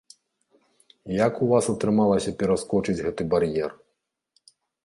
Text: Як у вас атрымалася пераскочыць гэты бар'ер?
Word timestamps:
Як 1.25 1.33
у 1.47 1.51
вас 1.51 1.69
атрымалася 1.75 2.35
пераскочыць 2.39 2.99
гэты 3.05 3.29
бар'ер? 3.35 3.71